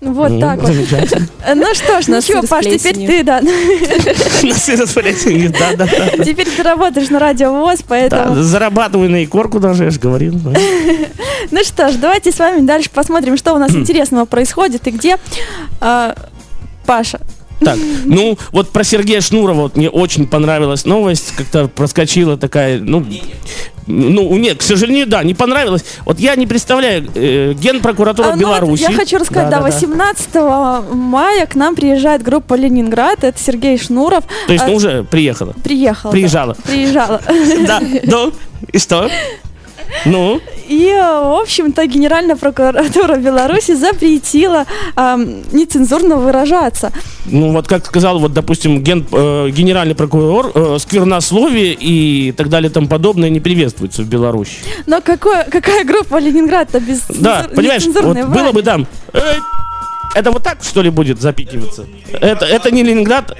Вот 0.00 0.30
Ну, 0.30 0.40
так 0.40 0.58
вот. 0.60 0.68
замечательно. 0.72 1.26
Ну 1.54 1.74
что 1.74 2.00
ж, 2.00 2.08
ничего, 2.08 2.42
Паш, 2.42 2.64
теперь 2.64 2.94
ты, 2.94 3.22
да. 3.22 3.40
На 4.42 4.54
сыр 4.54 4.86
с 4.86 4.94
да, 4.94 5.76
да, 5.76 5.86
да. 5.86 6.24
Теперь 6.24 6.48
ты 6.48 6.62
работаешь 6.62 7.10
на 7.10 7.18
радио 7.18 7.52
ВОЗ, 7.52 7.80
Да, 7.80 7.84
поэтому... 7.88 8.42
зарабатываю 8.42 9.10
на 9.10 9.22
икорку 9.22 9.60
даже, 9.60 9.84
я 9.84 9.90
же 9.90 10.00
говорил. 10.00 10.32
да. 10.34 10.52
Ну 11.50 11.64
что 11.64 11.90
ж, 11.90 11.96
давайте 11.96 12.32
с 12.32 12.38
вами 12.38 12.64
дальше 12.64 12.88
посмотрим, 12.90 13.36
что 13.36 13.52
у 13.54 13.58
нас 13.58 13.72
интересного 13.74 14.24
происходит 14.24 14.86
и 14.86 14.90
где. 14.90 15.16
А, 15.80 16.14
Паша, 16.86 17.20
Так, 17.60 17.78
ну, 18.06 18.38
вот 18.52 18.70
про 18.70 18.84
Сергея 18.84 19.20
Шнурова 19.20 19.62
вот 19.62 19.76
мне 19.76 19.90
очень 19.90 20.26
понравилась 20.26 20.86
новость, 20.86 21.34
как-то 21.36 21.68
проскочила 21.68 22.38
такая, 22.38 22.80
ну, 22.80 23.04
ну, 23.90 24.36
нет, 24.36 24.58
к 24.58 24.62
сожалению, 24.62 25.06
да, 25.06 25.22
не 25.22 25.34
понравилось. 25.34 25.84
Вот 26.04 26.18
я 26.18 26.36
не 26.36 26.46
представляю, 26.46 27.08
э, 27.14 27.52
генпрокуратура 27.54 28.28
А, 28.28 28.30
ну 28.30 28.32
вот 28.36 28.40
Беларуси. 28.40 28.82
я 28.82 28.92
хочу 28.92 29.18
рассказать, 29.18 29.50
да, 29.50 29.60
18 29.60 30.28
мая 30.94 31.46
к 31.46 31.54
нам 31.54 31.74
приезжает 31.74 32.22
группа 32.22 32.54
Ленинград, 32.54 33.24
это 33.24 33.38
Сергей 33.38 33.78
Шнуров. 33.78 34.24
То 34.46 34.52
есть, 34.52 34.64
А, 34.64 34.68
ну, 34.68 34.74
уже 34.74 35.04
приехала. 35.04 35.54
Приехал. 35.62 36.10
да. 36.10 36.12
Приезжала. 36.12 36.56
Приезжала. 36.64 37.20
Да, 37.66 37.80
ну, 38.04 38.32
и 38.72 38.78
что? 38.78 39.10
Ну? 40.04 40.40
И, 40.68 40.86
э, 40.86 41.00
в 41.00 41.40
общем-то, 41.42 41.86
Генеральная 41.86 42.36
прокуратура 42.36 43.16
Беларуси 43.16 43.74
запретила 43.74 44.66
ам, 44.96 45.42
нецензурно 45.52 46.16
выражаться. 46.16 46.92
Ну, 47.26 47.52
вот 47.52 47.66
как 47.66 47.86
сказал, 47.86 48.18
вот, 48.18 48.32
допустим, 48.32 48.82
ген- 48.82 49.06
э, 49.10 49.50
генеральный 49.50 49.94
прокурор, 49.94 50.52
э, 50.54 50.76
сквернословие 50.80 51.74
и 51.74 52.32
так 52.32 52.48
далее 52.48 52.70
и 52.70 52.72
тому 52.72 52.88
подобное 52.88 53.30
не 53.30 53.40
приветствуется 53.40 54.02
в 54.02 54.06
Беларуси. 54.06 54.52
Но 54.86 55.00
какое, 55.00 55.44
какая 55.44 55.84
группа 55.84 56.18
Ленинград-то 56.20 56.80
без 56.80 57.02
Да, 57.08 57.46
понимаешь, 57.54 57.84
вот 57.86 58.16
было 58.26 58.52
бы 58.52 58.62
там... 58.62 58.86
«Эй, 59.12 59.20
Это 60.14 60.30
вот 60.30 60.42
так, 60.42 60.62
что 60.62 60.82
ли, 60.82 60.90
будет 60.90 61.20
запикиваться? 61.20 61.86
Это, 62.12 62.44
это 62.44 62.70
не 62.70 62.82
Ленинград, 62.82 63.36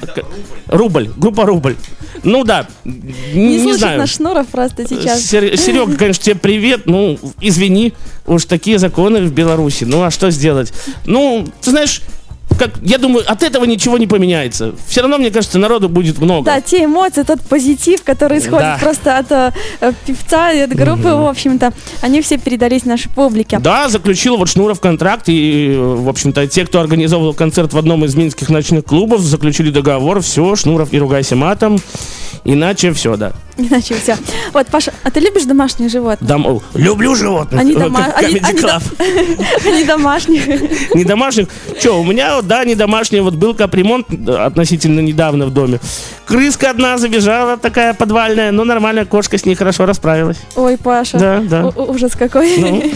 рубль, 0.66 1.10
группа 1.16 1.44
рубль. 1.44 1.76
Ну 2.22 2.44
да, 2.44 2.66
Не, 2.84 3.58
не, 3.58 3.74
знаю. 3.74 3.98
наш 3.98 4.16
Шнуров 4.16 4.46
просто 4.48 4.86
сейчас. 4.86 5.22
Серега, 5.22 5.96
конечно, 5.96 6.22
тебе 6.22 6.36
привет. 6.36 6.82
Ну, 6.86 7.18
извини, 7.40 7.94
уж 8.26 8.44
такие 8.44 8.78
законы 8.78 9.22
в 9.22 9.32
Беларуси. 9.32 9.84
Ну, 9.84 10.02
а 10.02 10.10
что 10.10 10.30
сделать? 10.30 10.72
Ну, 11.06 11.46
ты 11.62 11.70
знаешь, 11.70 12.02
как, 12.58 12.72
я 12.82 12.98
думаю, 12.98 13.24
от 13.30 13.42
этого 13.42 13.64
ничего 13.64 13.96
не 13.98 14.06
поменяется. 14.06 14.74
Все 14.86 15.00
равно, 15.00 15.18
мне 15.18 15.30
кажется, 15.30 15.58
народу 15.58 15.88
будет 15.88 16.18
много. 16.18 16.44
Да, 16.44 16.60
те 16.60 16.84
эмоции, 16.84 17.22
тот 17.22 17.40
позитив, 17.40 18.02
который 18.02 18.38
исходит 18.38 18.60
Да. 18.60 18.78
просто 18.80 19.18
от 19.18 19.32
э, 19.32 19.92
певца 20.06 20.52
и 20.52 20.60
от 20.60 20.70
группы, 20.74 21.08
в 21.08 21.26
общем-то, 21.26 21.72
они 22.02 22.20
все 22.20 22.38
передались 22.38 22.84
нашей 22.84 23.10
публике. 23.10 23.58
Да, 23.58 23.88
заключил 23.88 24.36
вот 24.36 24.48
Шнуров 24.48 24.80
контракт, 24.80 25.24
и, 25.28 25.74
в 25.76 26.08
общем-то, 26.08 26.46
те, 26.46 26.64
кто 26.66 26.80
организовывал 26.80 27.34
концерт 27.34 27.72
в 27.72 27.78
одном 27.78 28.04
из 28.04 28.14
минских 28.14 28.50
ночных 28.50 28.84
клубов, 28.84 29.20
заключили 29.20 29.70
договор, 29.70 30.20
все, 30.20 30.54
Шнуров, 30.56 30.92
не 30.92 30.98
ругайся 30.98 31.36
матом, 31.36 31.78
иначе 32.44 32.92
все, 32.92 33.16
да. 33.16 33.32
Иначе 33.56 33.94
все. 33.94 34.16
Вот, 34.52 34.66
Паша, 34.68 34.92
а 35.04 35.10
ты 35.10 35.20
любишь 35.20 35.44
домашних 35.44 35.90
животных? 35.90 36.28
Дом... 36.28 36.62
люблю 36.74 37.14
животных, 37.14 37.60
Они, 37.60 37.74
дома... 37.74 38.06
они, 38.16 38.38
они 38.42 38.58
Club. 38.58 38.82
до- 39.62 39.68
они 39.68 39.84
домашних. 39.84 40.94
Не 40.94 41.04
домашних. 41.04 41.48
Че, 41.80 41.98
у 41.98 42.04
меня, 42.04 42.40
да, 42.42 42.64
не 42.64 42.74
домашний. 42.74 43.20
Вот 43.20 43.34
был 43.34 43.54
капремонт 43.54 44.06
э, 44.10 44.32
относительно 44.34 45.00
недавно 45.00 45.46
в 45.46 45.52
доме. 45.52 45.78
Крыска 46.26 46.70
одна 46.70 46.96
забежала, 46.98 47.56
такая 47.56 47.92
подвальная. 47.94 48.50
Ну, 48.52 48.64
нормально, 48.64 49.04
кошка 49.04 49.36
с 49.36 49.44
ней 49.44 49.54
хорошо 49.54 49.84
расправилась. 49.86 50.38
Ой, 50.56 50.76
Паша. 50.78 51.18
Да, 51.18 51.38
да. 51.40 51.66
Ужас 51.68 52.12
какой. 52.16 52.56
Ну. 52.58 52.82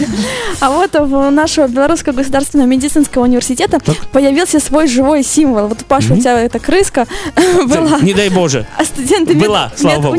А 0.61 0.69
вот 0.71 0.95
у 0.95 1.29
нашего 1.31 1.67
Белорусского 1.67 2.13
государственного 2.13 2.65
медицинского 2.67 3.23
университета 3.23 3.79
появился 4.13 4.59
свой 4.61 4.87
живой 4.87 5.21
символ. 5.21 5.67
Вот, 5.67 5.79
Паша, 5.85 6.13
у 6.13 6.17
тебя 6.17 6.39
эта 6.41 6.59
крыска 6.59 7.05
была. 7.67 7.99
Не 7.99 8.13
дай 8.13 8.29
боже. 8.29 8.65
А 8.77 8.85
студенты 8.85 9.33
мед- 9.33 9.43
Была, 9.43 9.71
слава 9.75 10.01
богу. 10.01 10.15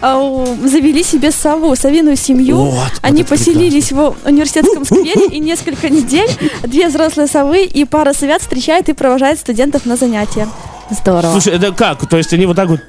А, 0.00 0.18
у- 0.18 0.46
завели 0.66 1.02
себе 1.02 1.30
сову, 1.30 1.74
совиную 1.76 2.16
семью. 2.16 2.56
Вот, 2.56 2.92
Они 3.02 3.24
поселились 3.24 3.92
в 3.92 4.14
университетском 4.24 4.84
сквере 4.84 5.26
и 5.26 5.38
несколько 5.38 5.88
недель 5.88 6.28
две 6.62 6.88
взрослые 6.88 7.28
совы 7.28 7.64
и 7.64 7.84
пара 7.84 8.12
совят 8.12 8.42
встречают 8.42 8.88
и 8.88 8.92
провожают 8.92 9.38
студентов 9.40 9.86
на 9.86 9.96
занятия. 9.96 10.48
Здорово. 10.90 11.32
Слушай, 11.32 11.54
это 11.54 11.70
как? 11.72 12.08
То 12.08 12.16
есть 12.16 12.32
они 12.32 12.46
вот 12.46 12.56
так 12.56 12.68
вот, 12.68 12.80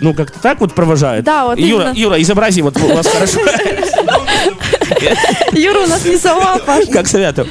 ну, 0.00 0.12
как-то 0.12 0.40
так 0.40 0.60
вот 0.60 0.74
провожают? 0.74 1.24
Да, 1.24 1.46
вот 1.46 1.58
Юра, 1.58 1.84
именно. 1.84 1.96
Юра, 1.96 2.20
изобрази, 2.22 2.62
вот 2.62 2.76
у 2.76 2.94
вас 2.94 3.06
хорошо. 3.06 3.38
Юра 5.52 5.80
у 5.84 5.86
нас 5.86 6.04
не 6.04 6.16
сова, 6.16 6.58
Паша. 6.66 6.90
Как 6.90 7.06
совята. 7.06 7.46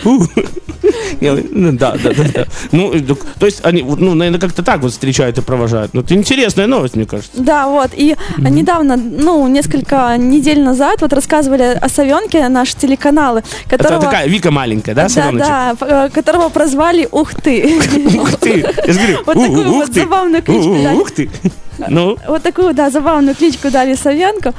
Ну, 1.52 1.72
Да, 1.74 1.96
да, 2.02 2.12
да. 2.14 2.46
Ну, 2.72 2.94
то 3.40 3.46
есть 3.46 3.64
они, 3.64 3.84
ну, 3.84 4.14
наверное, 4.14 4.40
как-то 4.40 4.64
так 4.64 4.82
вот 4.82 4.92
встречают 4.92 5.38
и 5.38 5.42
провожают. 5.42 5.94
Ну, 5.94 6.02
это 6.02 6.14
интересная 6.14 6.68
новость, 6.68 6.96
мне 6.96 7.06
кажется. 7.06 7.32
Да, 7.36 7.68
вот. 7.68 7.92
И 7.94 8.16
недавно, 8.38 8.98
ну, 8.98 9.48
несколько 9.48 10.16
недель 10.18 10.62
назад 10.62 11.02
вот 11.02 11.14
рассказывали 11.14 11.78
о 11.80 11.90
совенке 11.90 12.48
наши 12.50 12.76
телеканалы, 12.76 13.44
Это 13.68 13.78
которого... 13.78 14.02
такая 14.02 14.28
Вика 14.28 14.52
маленькая, 14.52 14.96
да, 14.96 15.08
да, 15.08 15.32
да, 15.32 15.76
э, 15.80 16.10
которого 16.10 16.50
прозвали 16.50 17.08
Ух 17.12 17.34
ты. 17.36 17.80
Ух 18.16 18.38
ты! 18.38 18.66
Я 18.86 18.94
же 18.94 19.00
говорю, 19.00 19.18
Вот 19.26 19.36
«У, 19.36 19.42
такую 19.42 19.72
вот 19.72 19.94
забавную 19.94 20.44
кличку. 20.44 21.02
Ух 21.02 21.12
ты! 21.12 21.30
Ну, 21.90 22.16
Вот 22.28 22.44
такую, 22.44 22.76
да, 22.76 22.92
забавную 22.92 23.36
кличку 23.36 23.72
дали 23.72 23.96
совенку. 23.96 24.54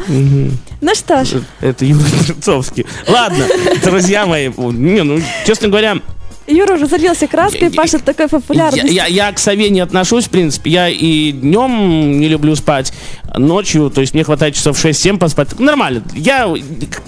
Ну 0.80 0.94
что 0.94 1.24
ж, 1.24 1.42
это 1.60 1.84
Юра 1.84 2.02
Берцовский. 2.26 2.84
Ладно, 3.06 3.44
друзья 3.84 4.26
мои, 4.26 4.48
не, 4.48 5.02
ну, 5.04 5.20
честно 5.46 5.68
говоря, 5.68 5.98
Юра 6.46 6.74
уже 6.74 6.86
залился 6.86 7.26
краской, 7.26 7.70
Паша 7.70 7.98
такой 7.98 8.24
я, 8.24 8.28
популярный. 8.28 8.92
я, 8.92 9.06
я 9.06 9.32
к 9.32 9.38
сове 9.38 9.70
не 9.70 9.80
отношусь, 9.80 10.26
в 10.26 10.30
принципе. 10.30 10.70
Я 10.70 10.88
и 10.88 11.32
днем 11.32 12.18
не 12.20 12.28
люблю 12.28 12.56
спать, 12.56 12.92
ночью, 13.36 13.90
то 13.90 14.00
есть 14.00 14.14
мне 14.14 14.24
хватает 14.24 14.54
часов 14.54 14.82
6-7 14.82 15.18
поспать. 15.18 15.58
Нормально. 15.58 16.02
Я 16.14 16.52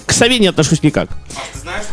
к 0.05 0.11
сове 0.11 0.39
не 0.39 0.47
отношусь 0.47 0.83
никак. 0.83 1.09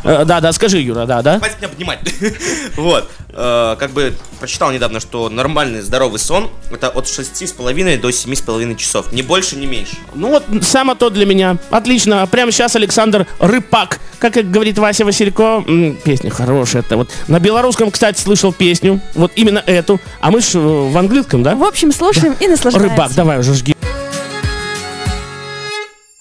Э, 0.05 0.25
Да, 0.25 0.41
да, 0.41 0.53
скажи, 0.53 0.79
Юра, 0.79 1.07
да, 1.07 1.23
да? 1.23 1.39
Хватит 1.39 1.59
меня 1.59 1.69
поднимать. 1.69 2.01
Вот. 2.77 3.11
Э, 3.31 3.77
Как 3.79 3.91
бы 3.91 4.15
прочитал 4.41 4.73
недавно, 4.73 5.01
что 5.01 5.29
нормальный 5.29 5.81
здоровый 5.81 6.19
сон 6.19 6.51
это 6.71 6.89
от 6.89 7.07
6,5 7.07 8.01
до 8.01 8.09
7,5 8.09 8.77
часов. 8.77 9.13
Ни 9.13 9.23
больше, 9.23 9.57
ни 9.57 9.67
меньше. 9.67 9.97
Ну 10.15 10.29
вот 10.29 10.45
само 10.63 10.95
то 10.95 11.11
для 11.11 11.27
меня. 11.27 11.57
Отлично. 11.71 12.27
Прямо 12.27 12.53
сейчас 12.53 12.77
Александр 12.77 13.27
Рыпак. 13.39 13.99
Как 14.19 14.35
говорит 14.51 14.79
Вася 14.79 15.05
Василько, 15.05 15.65
песня 16.05 16.31
хорошая. 16.31 16.83
Это 16.83 16.97
вот 16.97 17.11
на 17.33 17.41
белорусском, 17.41 17.91
кстати, 17.91 18.21
слышал 18.21 18.53
песню. 18.53 19.01
Вот 19.15 19.33
именно 19.37 19.63
эту. 19.67 19.99
А 20.21 20.31
мы 20.31 20.43
ж 20.43 20.55
э, 20.55 20.59
в 20.59 20.99
английском, 20.99 21.43
да? 21.43 21.57
В 21.57 21.65
общем, 21.65 21.91
слушаем 21.91 22.37
и 22.39 22.47
наслаждаемся. 22.47 22.93
Рыбак, 22.93 23.15
давай 23.15 23.39
уже 23.39 23.55
жги. 23.55 23.75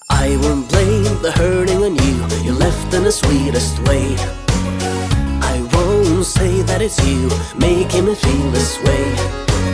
I 0.08 0.36
won't 0.36 0.66
blame 0.70 1.20
the 1.20 1.30
hurting 1.36 1.82
on 1.82 1.96
you. 1.96 2.16
You 2.42 2.54
left 2.54 2.94
in 2.94 3.04
the 3.04 3.12
sweetest 3.12 3.78
way. 3.86 4.16
I 5.42 5.60
won't 5.74 6.24
say 6.24 6.62
that 6.62 6.80
it's 6.80 6.98
you 7.04 7.28
making 7.58 8.06
me 8.06 8.14
feel 8.14 8.50
this 8.50 8.82
way. 8.82 9.04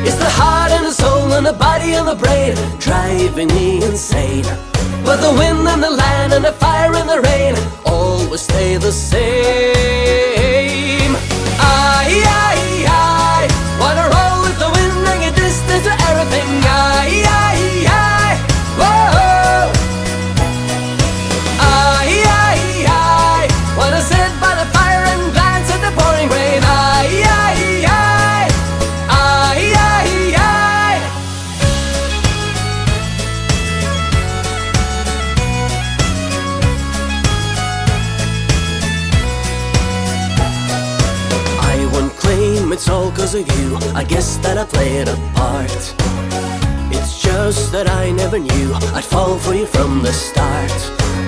It's 0.05 0.17
the 0.17 0.31
heart 0.41 0.73
and 0.73 0.85
the 0.85 0.93
soul 0.93 1.33
and 1.35 1.47
the 1.47 1.53
body 1.53 1.95
and 1.95 2.09
the 2.09 2.17
brain 2.17 2.57
driving 2.81 3.47
me 3.55 3.85
insane. 3.85 4.45
But 5.05 5.21
the 5.21 5.31
wind 5.31 5.69
and 5.69 5.81
the 5.81 5.91
land 5.91 6.33
and 6.33 6.45
the 6.45 6.53
fire 6.53 6.93
and 6.93 7.09
the 7.09 7.21
rain 7.21 7.55
always 7.87 8.41
stay 8.41 8.77
the 8.77 8.91
same. 8.91 10.18
It's 43.29 43.35
all 43.35 43.45
cause 43.45 43.83
of 43.83 43.93
you. 43.93 43.97
I 43.97 44.05
guess 44.05 44.37
that 44.39 44.59
I 44.59 44.65
played 44.65 45.09
a 45.09 45.17
part. 45.35 45.71
It's 46.95 47.21
just 47.21 47.73
that 47.73 47.89
I 47.89 48.11
never 48.11 48.39
knew 48.39 48.73
I'd 48.95 49.05
fall 49.05 49.39
for 49.39 49.55
you 49.55 49.67
from 49.67 50.03
the 50.03 50.13
start. 50.13 50.71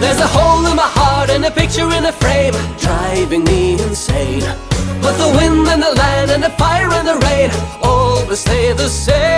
There's 0.00 0.18
a 0.18 0.26
hole 0.26 0.64
in 0.66 0.76
my 0.76 0.88
heart 0.88 1.30
and 1.30 1.44
a 1.44 1.50
picture 1.50 1.90
in 1.92 2.04
a 2.04 2.12
frame 2.12 2.54
driving 2.78 3.44
me 3.44 3.74
insane. 3.74 4.44
But 5.02 5.16
the 5.18 5.28
wind 5.36 5.68
and 5.68 5.82
the 5.82 5.94
land 5.94 6.30
and 6.30 6.42
the 6.42 6.50
fire 6.50 6.90
and 6.90 7.06
the 7.06 7.18
rain 7.26 7.50
always 7.82 8.40
stay 8.40 8.72
the 8.72 8.88
same. 8.88 9.29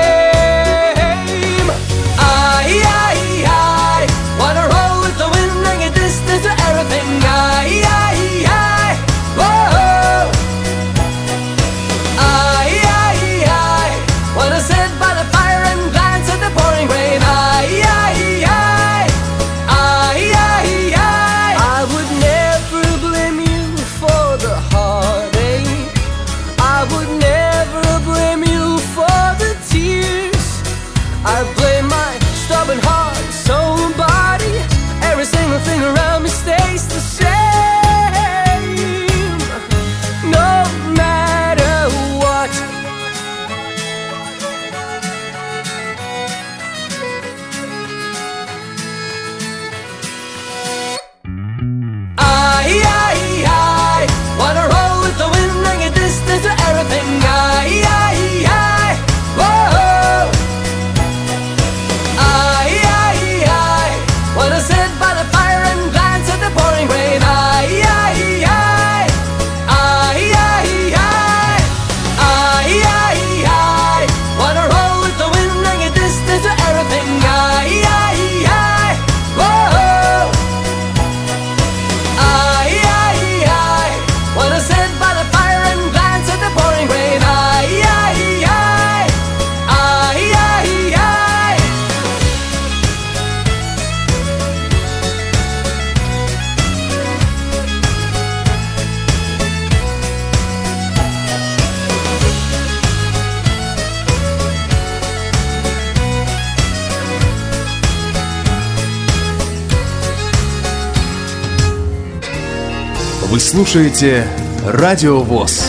Вы 113.33 113.40
слушаете 113.40 114.27
Радио 114.62 115.21
ВОЗ. 115.21 115.64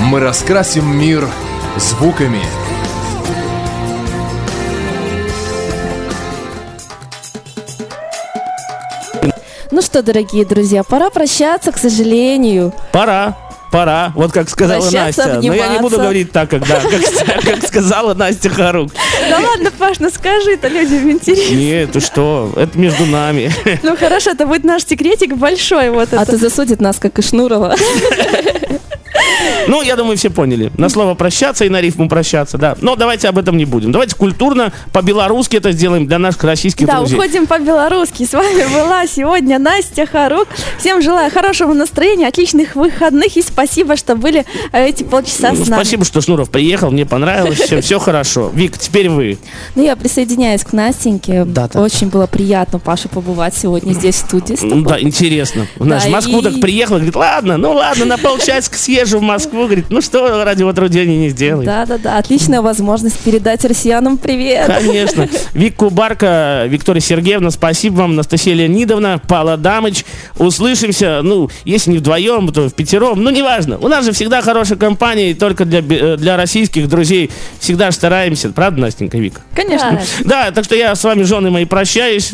Мы 0.00 0.18
раскрасим 0.18 0.98
мир 0.98 1.28
звуками. 1.76 2.40
Ну 9.70 9.82
что, 9.82 10.02
дорогие 10.02 10.46
друзья, 10.46 10.84
пора 10.84 11.10
прощаться, 11.10 11.70
к 11.70 11.76
сожалению. 11.76 12.72
Пора. 12.92 13.36
Пора, 13.70 14.12
вот 14.14 14.32
как 14.32 14.48
сказала 14.48 14.90
Настя. 14.90 15.40
Но 15.42 15.54
я 15.54 15.68
не 15.68 15.78
буду 15.78 15.96
говорить 15.96 16.32
так, 16.32 16.50
как, 16.50 16.66
да, 16.66 16.80
как, 16.80 17.42
как 17.44 17.66
сказала 17.66 18.14
Настя 18.14 18.48
Харук. 18.50 18.90
Да 19.28 19.38
ладно, 19.38 19.70
Паш, 19.78 19.98
ну 20.00 20.10
скажи, 20.10 20.52
это 20.52 20.68
людям 20.68 21.10
интересно. 21.10 21.54
Нет, 21.54 21.92
ты 21.92 22.00
что, 22.00 22.52
это 22.56 22.78
между 22.78 23.04
нами. 23.06 23.52
Ну 23.82 23.96
хорошо, 23.96 24.30
это 24.30 24.46
будет 24.46 24.64
наш 24.64 24.84
секретик 24.84 25.36
большой. 25.36 25.90
Вот 25.90 26.08
А 26.12 26.22
это. 26.22 26.32
ты 26.32 26.38
засудит 26.38 26.80
нас, 26.80 26.98
как 26.98 27.18
и 27.18 27.22
Шнурова. 27.22 27.74
Ну, 29.66 29.82
я 29.82 29.96
думаю, 29.96 30.16
все 30.16 30.30
поняли. 30.30 30.70
На 30.76 30.88
слово 30.88 31.14
прощаться 31.14 31.64
и 31.64 31.68
на 31.68 31.80
рифму 31.80 32.08
прощаться, 32.08 32.58
да. 32.58 32.76
Но 32.80 32.96
давайте 32.96 33.28
об 33.28 33.38
этом 33.38 33.56
не 33.56 33.64
будем. 33.64 33.92
Давайте 33.92 34.14
культурно, 34.16 34.72
по-белорусски 34.92 35.56
это 35.56 35.72
сделаем 35.72 36.06
для 36.06 36.18
наших 36.18 36.44
российских 36.44 36.86
Да, 36.86 36.98
друзей. 36.98 37.18
уходим 37.18 37.46
по-белорусски. 37.46 38.24
С 38.24 38.32
вами 38.32 38.64
была 38.74 39.06
сегодня 39.06 39.58
Настя 39.58 40.06
Харук. 40.06 40.48
Всем 40.78 41.02
желаю 41.02 41.30
хорошего 41.30 41.72
настроения, 41.74 42.28
отличных 42.28 42.76
выходных 42.76 43.36
и 43.36 43.42
спасибо, 43.42 43.96
что 43.96 44.16
были 44.16 44.44
э, 44.72 44.86
эти 44.88 45.02
полчаса 45.02 45.50
Ну, 45.52 45.64
с 45.64 45.68
нами. 45.68 45.80
спасибо, 45.82 46.04
что 46.04 46.20
Шнуров 46.20 46.50
приехал, 46.50 46.90
мне 46.90 47.04
понравилось, 47.06 47.58
всем 47.58 47.82
все 47.82 47.98
хорошо. 47.98 48.50
Вик, 48.54 48.78
теперь 48.78 49.08
вы. 49.10 49.38
Ну, 49.74 49.82
я 49.84 49.96
присоединяюсь 49.96 50.64
к 50.64 50.72
Настеньке. 50.72 51.46
Очень 51.74 52.08
было 52.08 52.26
приятно, 52.26 52.78
Паша, 52.78 53.08
побывать 53.08 53.54
сегодня 53.56 53.92
здесь, 53.92 54.16
в 54.16 54.18
студии. 54.18 54.54
с 54.54 54.62
Ну 54.62 54.70
тобой. 54.70 54.84
да, 54.84 55.00
интересно. 55.00 55.66
Наш 55.78 56.04
Да, 56.04 56.10
Москву 56.10 56.40
и- 56.40 56.42
так 56.42 56.60
приехал, 56.60 56.96
говорит, 56.96 57.16
ладно, 57.16 57.56
ну 57.56 57.72
ладно, 57.72 58.04
на 58.04 58.18
полчасика 58.18 58.76
съезжу 58.76 59.17
в 59.18 59.22
Москву. 59.22 59.64
Говорит, 59.64 59.86
ну 59.90 60.00
что 60.00 60.44
ради 60.44 60.62
утрудения 60.62 61.18
не 61.18 61.28
сделай. 61.28 61.64
Да-да-да, 61.64 62.18
отличная 62.18 62.62
возможность 62.62 63.18
передать 63.18 63.64
россиянам 63.64 64.16
привет. 64.16 64.66
Конечно. 64.66 65.28
Вик 65.54 65.76
Кубарка, 65.76 66.64
Виктория 66.66 67.00
Сергеевна, 67.00 67.50
спасибо 67.50 67.96
вам, 67.96 68.12
Анастасия 68.12 68.54
Леонидовна, 68.54 69.20
Павла 69.28 69.56
Дамыч. 69.56 70.04
Услышимся, 70.38 71.20
ну, 71.22 71.50
если 71.64 71.92
не 71.92 71.98
вдвоем, 71.98 72.52
то 72.52 72.68
в 72.68 72.74
пятером, 72.74 73.22
ну, 73.22 73.30
неважно. 73.30 73.78
У 73.78 73.88
нас 73.88 74.04
же 74.04 74.12
всегда 74.12 74.42
хорошая 74.42 74.78
компания, 74.78 75.30
и 75.30 75.34
только 75.34 75.64
для, 75.64 75.80
э, 75.80 76.16
для 76.16 76.36
российских 76.36 76.88
друзей 76.88 77.30
всегда 77.60 77.90
стараемся. 77.92 78.50
Правда, 78.50 78.80
Настенька, 78.80 79.18
Вика? 79.18 79.42
Конечно. 79.54 80.00
Да, 80.24 80.50
так 80.50 80.64
что 80.64 80.74
я 80.74 80.94
с 80.94 81.04
вами, 81.04 81.22
жены 81.22 81.50
мои, 81.50 81.64
прощаюсь. 81.64 82.32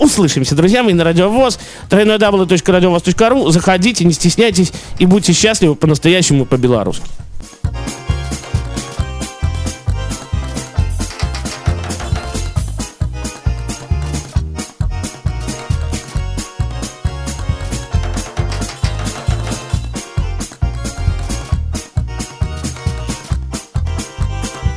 Услышимся, 0.00 0.54
друзья 0.54 0.82
мои, 0.82 0.94
на 0.94 1.04
Радиовоз, 1.04 1.58
www.радиовоз.ру. 1.90 3.50
Заходите, 3.50 4.06
не 4.06 4.14
стесняйтесь 4.14 4.72
и 4.98 5.04
будьте 5.04 5.34
счастливы 5.34 5.74
по-настоящему 5.74 6.46
по-белорусски. 6.46 7.04